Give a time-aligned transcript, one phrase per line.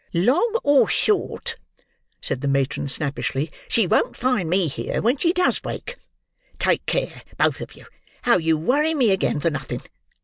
[0.15, 1.57] "Long or short,"
[2.21, 5.95] said the matron, snappishly, "she won't find me here when she does wake;
[6.57, 7.85] take care, both of you,
[8.23, 9.83] how you worry me again for nothing.